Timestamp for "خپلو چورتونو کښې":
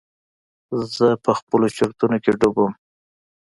1.39-2.33